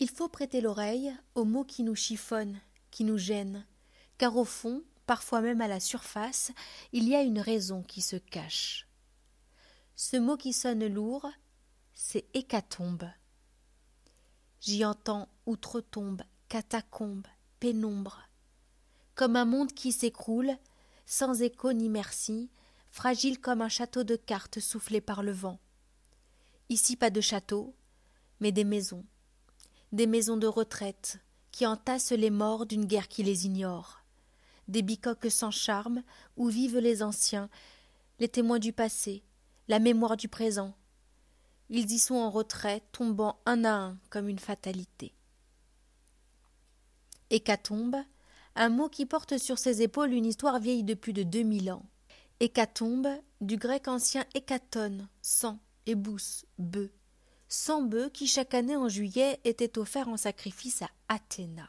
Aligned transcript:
Il 0.00 0.10
faut 0.10 0.28
prêter 0.28 0.60
l'oreille 0.60 1.12
aux 1.34 1.44
mots 1.44 1.64
qui 1.64 1.82
nous 1.82 1.96
chiffonnent, 1.96 2.60
qui 2.90 3.02
nous 3.02 3.18
gênent, 3.18 3.66
car 4.16 4.36
au 4.36 4.44
fond, 4.44 4.84
parfois 5.06 5.40
même 5.40 5.60
à 5.60 5.66
la 5.66 5.80
surface, 5.80 6.52
il 6.92 7.08
y 7.08 7.16
a 7.16 7.22
une 7.22 7.40
raison 7.40 7.82
qui 7.82 8.00
se 8.00 8.16
cache. 8.16 8.86
Ce 9.96 10.16
mot 10.16 10.36
qui 10.36 10.52
sonne 10.52 10.86
lourd, 10.86 11.28
c'est 11.94 12.26
hécatombe. 12.32 13.10
J'y 14.60 14.84
entends 14.84 15.28
outre-tombe, 15.46 16.22
catacombe, 16.48 17.26
pénombre. 17.58 18.28
Comme 19.16 19.34
un 19.34 19.44
monde 19.44 19.72
qui 19.72 19.90
s'écroule, 19.90 20.56
sans 21.06 21.42
écho 21.42 21.72
ni 21.72 21.88
merci, 21.88 22.50
fragile 22.92 23.40
comme 23.40 23.62
un 23.62 23.68
château 23.68 24.04
de 24.04 24.14
cartes 24.14 24.60
soufflé 24.60 25.00
par 25.00 25.24
le 25.24 25.32
vent. 25.32 25.58
Ici 26.68 26.96
pas 26.96 27.10
de 27.10 27.20
château, 27.20 27.74
mais 28.38 28.52
des 28.52 28.64
maisons, 28.64 29.04
des 29.92 30.06
maisons 30.06 30.36
de 30.36 30.46
retraite, 30.46 31.18
qui 31.50 31.66
entassent 31.66 32.12
les 32.12 32.30
morts 32.30 32.66
d'une 32.66 32.84
guerre 32.84 33.08
qui 33.08 33.22
les 33.22 33.46
ignore, 33.46 34.02
des 34.68 34.82
bicoques 34.82 35.30
sans 35.30 35.50
charme 35.50 36.02
où 36.36 36.48
vivent 36.48 36.78
les 36.78 37.02
anciens, 37.02 37.48
les 38.20 38.28
témoins 38.28 38.58
du 38.58 38.72
passé, 38.72 39.22
la 39.68 39.78
mémoire 39.78 40.16
du 40.16 40.28
présent. 40.28 40.74
Ils 41.70 41.90
y 41.90 41.98
sont 41.98 42.14
en 42.14 42.30
retrait, 42.30 42.82
tombant 42.92 43.38
un 43.46 43.64
à 43.64 43.72
un 43.72 43.98
comme 44.10 44.28
une 44.28 44.38
fatalité. 44.38 45.12
Hécatombe, 47.30 47.96
un 48.54 48.68
mot 48.70 48.88
qui 48.88 49.06
porte 49.06 49.38
sur 49.38 49.58
ses 49.58 49.82
épaules 49.82 50.12
une 50.12 50.26
histoire 50.26 50.58
vieille 50.58 50.84
de 50.84 50.94
plus 50.94 51.12
de 51.12 51.22
deux 51.22 51.42
mille 51.42 51.70
ans. 51.70 51.84
Hécatombe, 52.40 53.08
du 53.40 53.56
grec 53.56 53.88
ancien 53.88 54.24
hécatone, 54.34 55.08
sang, 55.22 55.58
et 55.86 55.94
bœuf. 55.94 56.44
Cent 57.48 57.82
bœufs 57.82 58.10
qui 58.10 58.26
chaque 58.26 58.52
année 58.52 58.76
en 58.76 58.88
juillet 58.88 59.40
étaient 59.44 59.78
offerts 59.78 60.08
en 60.08 60.18
sacrifice 60.18 60.82
à 60.82 60.90
Athéna. 61.08 61.68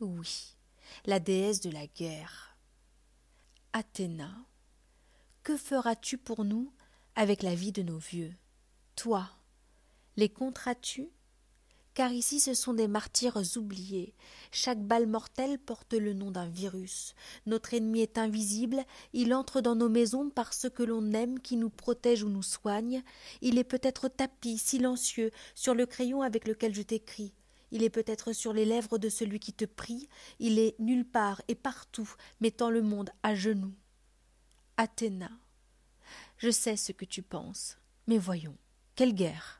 Oui, 0.00 0.56
la 1.04 1.20
déesse 1.20 1.60
de 1.60 1.70
la 1.70 1.86
guerre. 1.86 2.56
Athéna, 3.74 4.34
que 5.42 5.58
feras-tu 5.58 6.16
pour 6.16 6.44
nous 6.44 6.72
avec 7.16 7.42
la 7.42 7.54
vie 7.54 7.72
de 7.72 7.82
nos 7.82 7.98
vieux? 7.98 8.34
Toi, 8.96 9.28
les 10.16 10.30
compteras-tu? 10.30 11.10
Car 11.94 12.12
ici 12.12 12.40
ce 12.40 12.54
sont 12.54 12.74
des 12.74 12.88
martyrs 12.88 13.40
oubliés. 13.56 14.14
Chaque 14.52 14.80
balle 14.80 15.06
mortelle 15.06 15.58
porte 15.58 15.94
le 15.94 16.12
nom 16.12 16.30
d'un 16.30 16.48
virus. 16.48 17.14
Notre 17.46 17.74
ennemi 17.74 18.00
est 18.00 18.18
invisible, 18.18 18.84
il 19.12 19.34
entre 19.34 19.60
dans 19.60 19.74
nos 19.74 19.88
maisons 19.88 20.30
par 20.30 20.54
ce 20.54 20.68
que 20.68 20.82
l'on 20.82 21.12
aime, 21.12 21.40
qui 21.40 21.56
nous 21.56 21.70
protège 21.70 22.22
ou 22.22 22.28
nous 22.28 22.42
soigne. 22.42 23.02
Il 23.40 23.58
est 23.58 23.64
peut-être 23.64 24.08
tapis, 24.08 24.58
silencieux, 24.58 25.30
sur 25.54 25.74
le 25.74 25.86
crayon 25.86 26.22
avec 26.22 26.46
lequel 26.46 26.74
je 26.74 26.82
t'écris. 26.82 27.34
Il 27.72 27.82
est 27.82 27.90
peut-être 27.90 28.32
sur 28.32 28.52
les 28.52 28.64
lèvres 28.64 28.98
de 28.98 29.08
celui 29.08 29.38
qui 29.38 29.52
te 29.52 29.64
prie, 29.64 30.08
il 30.40 30.58
est 30.58 30.74
nulle 30.80 31.06
part 31.06 31.40
et 31.48 31.54
partout, 31.54 32.10
mettant 32.40 32.70
le 32.70 32.82
monde 32.82 33.10
à 33.22 33.34
genoux. 33.34 33.74
Athéna. 34.76 35.30
Je 36.38 36.50
sais 36.50 36.76
ce 36.76 36.92
que 36.92 37.04
tu 37.04 37.22
penses. 37.22 37.76
Mais 38.06 38.18
voyons. 38.18 38.56
Quelle 38.96 39.14
guerre. 39.14 39.59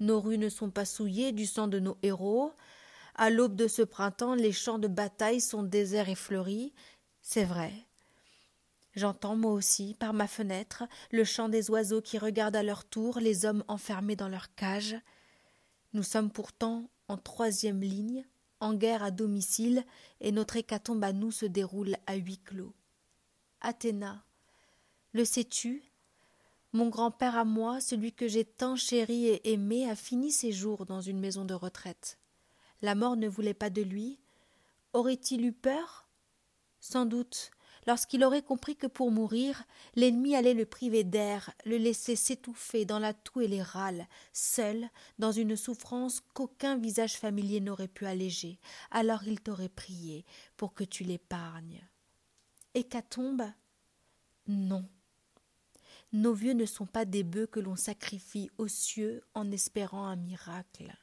Nos 0.00 0.20
rues 0.20 0.38
ne 0.38 0.48
sont 0.48 0.70
pas 0.70 0.84
souillées 0.84 1.32
du 1.32 1.46
sang 1.46 1.68
de 1.68 1.78
nos 1.78 1.98
héros. 2.02 2.52
À 3.14 3.30
l'aube 3.30 3.56
de 3.56 3.66
ce 3.66 3.82
printemps, 3.82 4.34
les 4.34 4.52
champs 4.52 4.78
de 4.78 4.88
bataille 4.88 5.40
sont 5.40 5.62
déserts 5.62 6.08
et 6.08 6.14
fleuris. 6.14 6.72
C'est 7.20 7.44
vrai. 7.44 7.72
J'entends 8.94 9.36
moi 9.36 9.52
aussi, 9.52 9.94
par 9.94 10.12
ma 10.12 10.26
fenêtre, 10.26 10.84
le 11.10 11.24
chant 11.24 11.48
des 11.48 11.70
oiseaux 11.70 12.00
qui 12.00 12.18
regardent 12.18 12.56
à 12.56 12.62
leur 12.62 12.84
tour 12.84 13.18
les 13.20 13.44
hommes 13.44 13.64
enfermés 13.68 14.16
dans 14.16 14.28
leurs 14.28 14.54
cages. 14.54 14.96
Nous 15.92 16.02
sommes 16.02 16.30
pourtant 16.30 16.88
en 17.08 17.16
troisième 17.16 17.80
ligne, 17.80 18.24
en 18.60 18.74
guerre 18.74 19.02
à 19.02 19.10
domicile, 19.10 19.84
et 20.20 20.32
notre 20.32 20.56
hécatombe 20.56 21.02
à 21.04 21.12
nous 21.12 21.30
se 21.30 21.46
déroule 21.46 21.96
à 22.06 22.14
huis 22.14 22.38
clos. 22.38 22.74
Athéna, 23.60 24.24
le 25.12 25.24
sais-tu? 25.24 25.87
Mon 26.78 26.90
grand-père 26.90 27.36
à 27.36 27.44
moi, 27.44 27.80
celui 27.80 28.12
que 28.12 28.28
j'ai 28.28 28.44
tant 28.44 28.76
chéri 28.76 29.26
et 29.26 29.52
aimé, 29.52 29.90
a 29.90 29.96
fini 29.96 30.30
ses 30.30 30.52
jours 30.52 30.86
dans 30.86 31.00
une 31.00 31.18
maison 31.18 31.44
de 31.44 31.52
retraite. 31.52 32.20
La 32.82 32.94
mort 32.94 33.16
ne 33.16 33.26
voulait 33.26 33.52
pas 33.52 33.68
de 33.68 33.82
lui. 33.82 34.20
Aurait-il 34.92 35.44
eu 35.44 35.52
peur? 35.52 36.06
Sans 36.78 37.04
doute, 37.04 37.50
lorsqu'il 37.88 38.22
aurait 38.22 38.44
compris 38.44 38.76
que 38.76 38.86
pour 38.86 39.10
mourir, 39.10 39.64
l'ennemi 39.96 40.36
allait 40.36 40.54
le 40.54 40.66
priver 40.66 41.02
d'air, 41.02 41.52
le 41.64 41.78
laisser 41.78 42.14
s'étouffer 42.14 42.84
dans 42.84 43.00
la 43.00 43.12
toux 43.12 43.40
et 43.40 43.48
les 43.48 43.60
râles, 43.60 44.06
seul, 44.32 44.88
dans 45.18 45.32
une 45.32 45.56
souffrance 45.56 46.22
qu'aucun 46.32 46.76
visage 46.76 47.16
familier 47.16 47.58
n'aurait 47.58 47.88
pu 47.88 48.06
alléger. 48.06 48.60
Alors 48.92 49.24
il 49.26 49.40
t'aurait 49.40 49.68
prié 49.68 50.24
pour 50.56 50.74
que 50.74 50.84
tu 50.84 51.02
l'épargnes. 51.02 51.82
Hécatombe? 52.74 53.50
Non. 54.46 54.88
Nos 56.12 56.32
vieux 56.32 56.54
ne 56.54 56.64
sont 56.64 56.86
pas 56.86 57.04
des 57.04 57.22
bœufs 57.22 57.46
que 57.46 57.60
l'on 57.60 57.76
sacrifie 57.76 58.50
aux 58.56 58.68
cieux 58.68 59.22
en 59.34 59.50
espérant 59.50 60.06
un 60.06 60.16
miracle. 60.16 60.96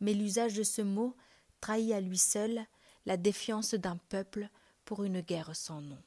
Mais 0.00 0.12
l'usage 0.12 0.54
de 0.54 0.62
ce 0.62 0.82
mot 0.82 1.16
trahit 1.60 1.92
à 1.92 2.00
lui 2.00 2.18
seul 2.18 2.66
la 3.06 3.16
défiance 3.16 3.74
d'un 3.74 3.96
peuple 3.96 4.48
pour 4.84 5.04
une 5.04 5.20
guerre 5.20 5.56
sans 5.56 5.80
nom. 5.80 6.02